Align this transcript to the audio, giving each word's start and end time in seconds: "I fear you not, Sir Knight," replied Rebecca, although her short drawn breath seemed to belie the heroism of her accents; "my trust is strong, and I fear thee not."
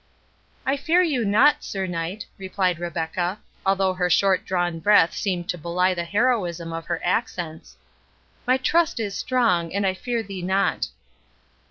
"I 0.65 0.77
fear 0.77 1.03
you 1.03 1.23
not, 1.23 1.63
Sir 1.63 1.85
Knight," 1.85 2.25
replied 2.39 2.79
Rebecca, 2.79 3.37
although 3.63 3.93
her 3.93 4.09
short 4.09 4.45
drawn 4.45 4.79
breath 4.79 5.13
seemed 5.13 5.47
to 5.49 5.59
belie 5.59 5.93
the 5.93 6.05
heroism 6.05 6.73
of 6.73 6.87
her 6.87 6.99
accents; 7.03 7.77
"my 8.47 8.57
trust 8.57 8.99
is 8.99 9.15
strong, 9.15 9.71
and 9.71 9.85
I 9.85 9.93
fear 9.93 10.23
thee 10.23 10.41
not." 10.41 10.87